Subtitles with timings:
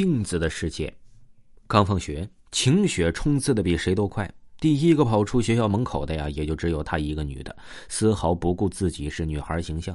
[0.00, 0.90] 镜子的世界。
[1.66, 4.26] 刚放学，晴雪冲刺的比谁都快。
[4.58, 7.54] 第一个跑出学校门口的呀，也就只有她一个女的，
[7.86, 9.94] 丝毫不顾自己是女孩形象。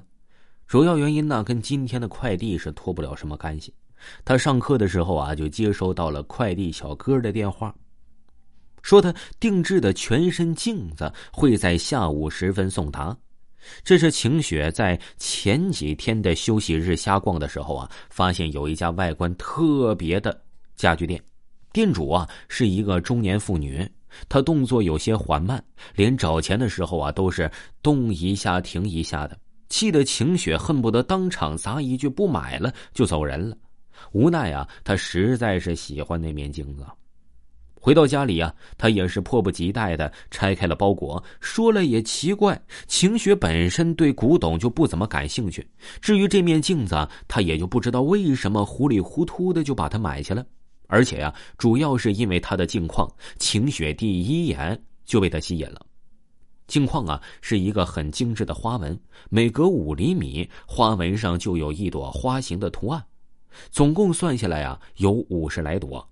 [0.67, 3.73] 主要原因呢，跟今天的快递是脱不了什么干系。
[4.23, 7.73] 她上课的时候啊，就接收到了快递小哥的电话，
[8.83, 13.17] 说他定制的全身镜子会在下午时分送达。
[13.83, 20.39] 这是晴雪在前几天的休息日瞎逛的时候啊，发现有一家外观特别的
[20.75, 21.21] 家具店。
[21.73, 23.85] 店主啊是一个中年妇女，
[24.29, 25.61] 她动作有些缓慢，
[25.95, 27.51] 连找钱的时候啊都是
[27.81, 29.37] 动一下停一下的，
[29.67, 33.57] 气得晴雪恨不得当场砸一句不买了就走人了。
[34.11, 36.85] 无奈啊，她实在是喜欢那面镜子。
[37.85, 41.23] 回到家里啊，他也是迫不及待的拆开了包裹。
[41.39, 45.63] 说了也奇怪，晴雪本身对古董就不怎么感兴趣，
[46.01, 50.43] 至于这面镜子，他也就不知道为什么糊里糊涂的就把它买下了。
[50.87, 55.79] 而且呀，主要是因为它的镜框，晴雪第一眼就被它吸引了。
[56.65, 58.99] 镜框啊，是一个很精致的花纹，
[59.29, 63.05] 每隔五厘米，花纹上就有一朵花形的图案，
[63.69, 66.09] 总共算下来啊，有五十来朵。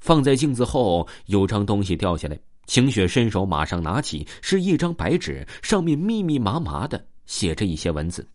[0.00, 8.26] 放在镜子后，有张东西掉下来，晴雪伸手马上拿起，是一张白纸，上面密密麻麻的写着一些文字。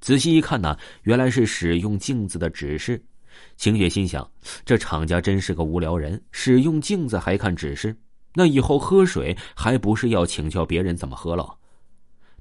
[0.00, 3.02] 仔细一看呢，原来是使用镜子的指示。
[3.56, 4.28] 晴雪心想：
[4.64, 7.96] 这厂家真是个无聊人，使用镜子还看指示，
[8.34, 11.56] 那以后喝水还不是要请教别人怎么喝了？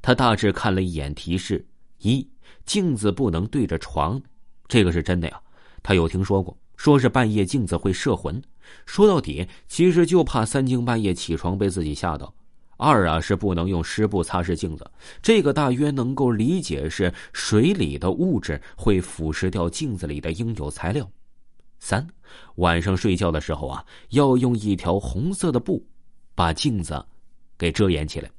[0.02, 1.66] 他大致看了一眼提示：
[2.00, 2.28] 一，
[2.66, 4.22] 镜子不能对着床，
[4.68, 5.40] 这个是真的呀，
[5.84, 8.42] 他有听说过，说是半夜镜子会摄魂。
[8.88, 12.34] 说到底，其实就怕三更半夜起床被自己吓到。
[12.76, 14.90] 二啊是不能用湿布擦拭镜子，
[15.22, 21.08] 这个大约能够理解是水里的物质会腐蚀掉镜子里的应有材料。
[21.78, 22.08] 三，
[22.56, 25.86] 晚上睡觉的时候啊，要用一条红色的布
[26.34, 27.06] 把镜子
[27.60, 28.32] 给遮掩起来，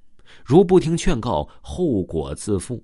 [0.44, 2.82] 如不听劝告，后果自负。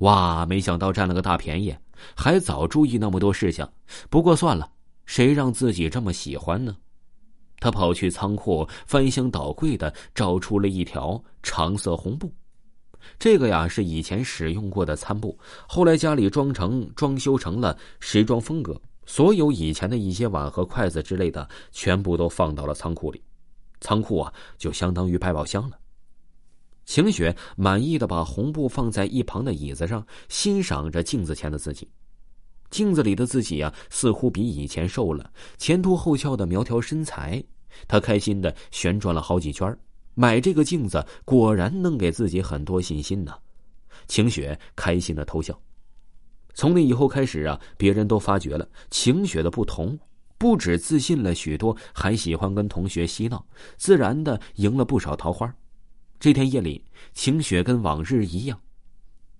[0.00, 1.74] 哇，没想到占了个大便宜，
[2.14, 3.66] 还早注意那么多事项。
[4.10, 4.70] 不过算了，
[5.06, 6.76] 谁让自己这么喜欢呢？
[7.60, 12.32] 他跑去仓库，翻箱倒柜的找出了一条长色红布。
[13.18, 15.38] 这个呀是以前使用过的餐布，
[15.68, 18.80] 后来家里装成装修成了时装风格。
[19.06, 23.22] 所有以前的一些碗和筷子之类的，全部都放到了仓库里。
[23.80, 25.78] 仓库啊，就相当于百宝箱了。
[26.86, 31.86] 晴雪满意的把红布放在一旁的椅子上，欣赏着镜子前的自己。
[32.74, 37.40] 镜子里的自己呀，似乎比以前瘦了，前凸后翘的苗条身材。
[37.86, 39.78] 他开心的旋转了好几圈，
[40.14, 43.32] 买这个镜子果然能给自己很多信心呢。
[44.08, 45.56] 晴雪开心的偷笑。
[46.52, 49.96] 从那以后开始啊，别人都发觉了晴雪的不同，
[50.36, 53.46] 不止自信了许多，还喜欢跟同学嬉闹，
[53.76, 55.54] 自然的赢了不少桃花。
[56.18, 58.60] 这天夜里，晴雪跟往日一样，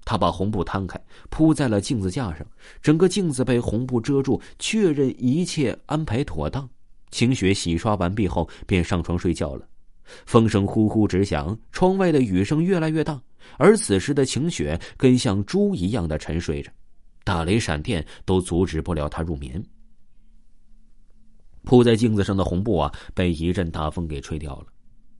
[0.05, 1.01] 他把红布摊开，
[1.31, 2.47] 铺在了镜子架上，
[2.83, 6.69] 整个镜子被红布遮住，确认一切安排妥当。
[7.11, 9.67] 晴雪洗刷完毕后，便上床睡觉了。
[10.27, 13.21] 风声呼呼直响，窗外的雨声越来越大。
[13.57, 16.71] 而此时的晴雪跟像猪一样的沉睡着，
[17.25, 19.63] 打雷闪电都阻止不了她入眠。
[21.63, 24.67] 铺在镜子上的红布啊，被一阵大风给吹掉了。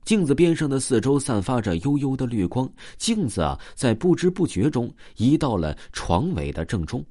[0.05, 7.03] 镜子边上的四周散发着幽幽的绿光，镜子啊，在不知不觉中移到了床尾的正中。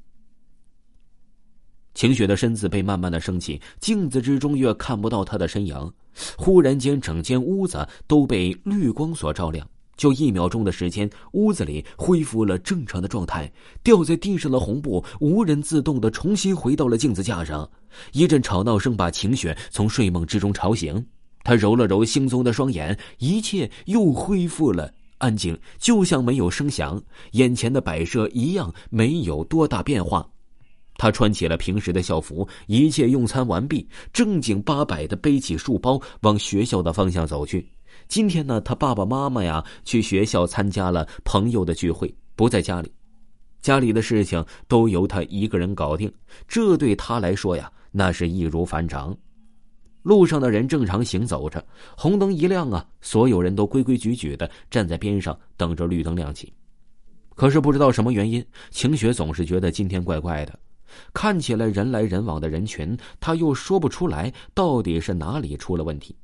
[1.93, 5.93] 晴雪的身子被慢慢的升起，镜子之中越看不到她的身影。
[6.37, 9.69] 忽然间，整间屋子都被绿光所照亮。
[9.97, 13.53] 就一秒钟的时间，屋子里恢复了正常的状态。
[13.83, 17.69] 掉在地上的红布无人自动的重新回到了镜子架上。
[18.13, 21.05] 一阵吵闹声把晴雪从睡梦之中吵醒，
[21.45, 27.01] 他揉了揉惺忪的双眼，一切又恢复了安静，就像没有声响。
[27.33, 30.27] 眼前的摆设一样没有多大变化。
[30.97, 37.69] 他穿起了平时的校服，一切用餐完毕，正经八百的背起书包往学校的方向走去。
[38.09, 42.93] 今天呢，他爸爸妈妈呀去学校参加了朋友的聚会，不在家里，
[43.61, 46.13] 家里的事情都由他一个人搞定。
[46.47, 49.17] 这对他来说呀，那是易如反掌。
[50.05, 51.67] 路上的人正常行走着，
[51.97, 56.53] 红灯一亮啊，所有人都规规矩矩的站在边上等着绿灯亮起。
[57.35, 60.57] 可是不知道什么原因，晴雪总是觉得今天怪怪的。
[61.15, 66.15] 看起来人来人往的人群，他又说不出来到底是哪里出了问题。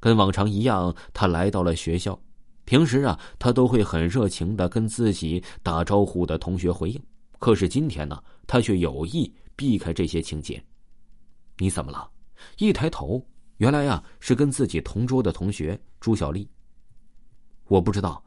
[0.00, 2.20] 跟往常一样，他来到了学校。
[2.64, 7.00] 平时啊，他都会很热情的跟自己打招呼的同学回应。
[7.38, 10.60] 可是今天呢，他却有意避开这些情节。
[11.56, 12.10] 你怎么了？
[12.58, 13.24] 一抬头，
[13.58, 16.48] 原来呀是跟自己同桌的同学朱小丽。
[17.64, 18.22] 我不知道，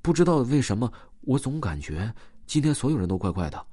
[0.00, 2.14] 不知道为什么，我总感觉
[2.46, 3.66] 今天所有人都怪怪的，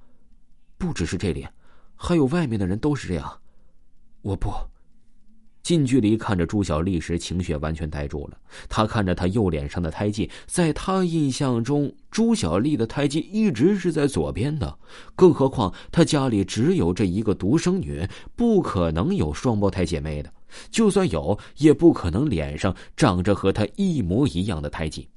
[0.77, 1.47] 不只是这里，
[1.95, 3.41] 还有外面的人都是这样。
[4.21, 4.51] 我不。
[5.65, 8.37] 近距离看着朱小丽时，晴雪完全呆住了。
[8.69, 14.77] 他看着她右脸上的胎记，在他印象中，朱小丽的胎记一直是在左边的。
[15.15, 20.31] 更何况他家里只有这一个独生女，不可能有双胞胎姐妹的。
[20.69, 25.09] 就算有，也不可能脸上长着和她一模一样的胎记。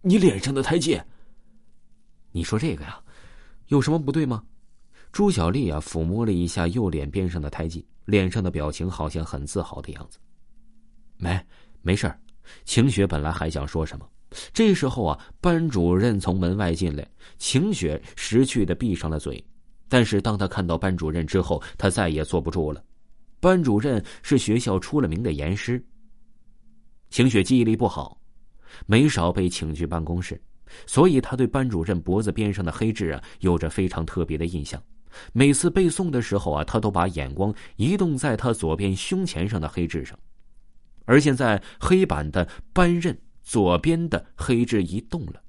[0.00, 1.00] 你脸上的胎记？
[2.32, 2.98] 你说这个呀，
[3.68, 4.42] 有什么不对吗？
[5.14, 7.86] 朱小丽啊，抚摸了一下右脸边上的胎记。
[8.04, 10.18] 脸上的表情好像很自豪的样子。
[11.16, 11.40] 没，
[11.82, 12.18] 没事儿
[12.64, 14.04] 晴雪本来还想说什么，
[14.52, 17.08] 这时候啊，班主任从门外进来，
[17.38, 19.42] 晴雪识趣的闭上了嘴。
[19.88, 22.84] 但是当他看到班主任之后，他再也坐不住了。
[23.38, 25.80] 班主任是学校出了名的严师。
[27.10, 28.20] 晴雪记忆力不好，
[28.84, 30.42] 没少被请去办公室，
[30.86, 34.82] 所以他对班主任脖子边上的黑痣啊，有着非常特别的印象。
[35.32, 40.18] 每次背诵的时候啊，他都把眼光移动在他左边胸前上的黑痣上，
[41.04, 45.42] 而现在黑板的班任左边的黑痣移动了，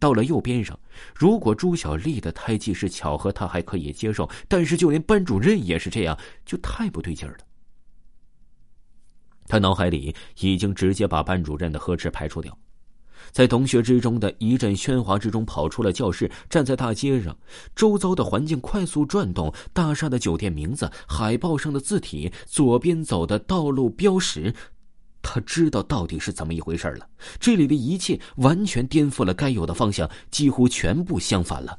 [0.00, 0.78] 到了右边上。
[1.14, 7.38] 如果朱小丽的胎记是巧合，他还可以接受，但是就连班主任也是这样，就太不对劲儿了。
[9.46, 12.56] 他脑海里已经直接把班主任的呵斥排除掉。
[13.30, 17.36] 在同学之中的一阵喧哗之中，跑出了教室，站在大街上，
[17.74, 24.54] 周遭的环境快速转动，大厦的酒店名字、海报上的字体、左边走的道路标识，
[25.22, 27.08] 他知道到底是怎么一回事了。
[27.38, 31.78] 这里的一切完全颠覆了该有的方向，几乎全部相反了。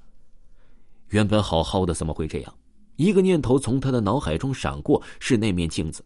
[1.10, 2.54] 原本好好的，怎么会这样？
[2.98, 6.04] 一个念头从他的脑海中闪过，是那面镜子。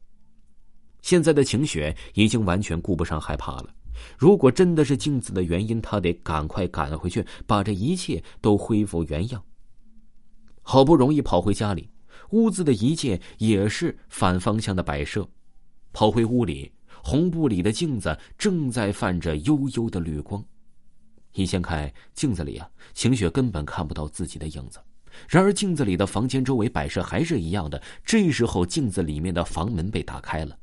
[1.01, 3.69] 现在的晴雪已经完全顾不上害怕了。
[4.18, 9.44] 如果真的是镜子的原因，他得赶快赶回去，把这一切都恢复原样。
[10.62, 11.90] 好不容易跑回家里，
[12.31, 15.28] 屋子的一切也是反方向的摆设。
[15.92, 16.72] 跑回屋里，
[17.04, 20.44] 红布里的镜子正在泛着幽幽的绿光。
[21.34, 24.80] 一掀开镜子里啊，晴雪根本看不到自己的影子。
[25.28, 27.81] 然而镜子里的房间周围摆设还是一样的。
[28.04, 30.57] 这时候，镜子里面的房门被打开了。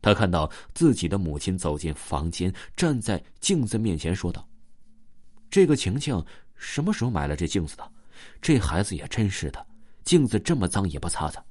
[0.00, 4.46] 他看到自己的母亲走进房间，站在镜子面前，说道
[5.50, 6.24] ：“这个晴晴
[6.56, 7.90] 什么时候买了这镜子的？
[8.40, 9.66] 这孩子也真是的，
[10.04, 11.42] 镜子这么脏也不擦擦。”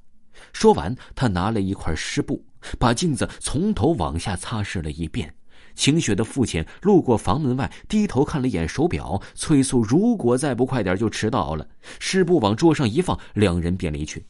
[0.52, 2.44] 说完，他拿了一块湿布，
[2.78, 5.34] 把镜子从头往下擦拭了一遍。
[5.74, 11.68] 晴雪的父亲路过房门外，低头看了一眼手表，催促：“如果再不快点，就迟到了。”
[12.00, 14.24] 湿布往桌上一放，两人便离去。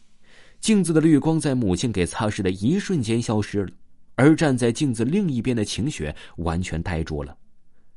[0.61, 3.71] 镜子的绿光在母亲给擦拭的一瞬间消失了。
[4.19, 7.39] 而站在镜子另一边的晴雪完全呆住了，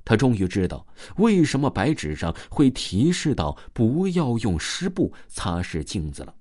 [0.06, 0.86] 他终于知道
[1.18, 6.34] 为什么白纸上会提示到不要用湿布擦拭镜子了，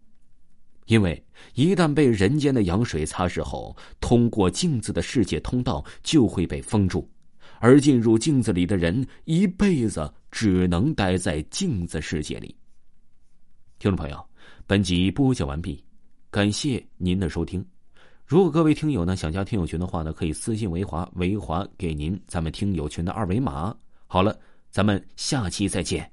[0.85, 1.25] 因为
[1.55, 7.09] 一旦被人间的羊水擦拭后，通过镜子的世界通道就会被封住，
[7.59, 12.55] 而进入镜子里的人一辈子只能待在镜子世界里。
[13.79, 14.23] 听众朋友，
[14.67, 15.83] 本集播讲完毕，
[16.31, 17.65] 感谢您的收听。
[18.31, 23.75] 如果各位听友呢想加听友群的话呢，可以私信维华，维华给您咱们听友群的二维码。
[24.07, 24.39] 好了，
[24.71, 26.09] 咱们下期再见。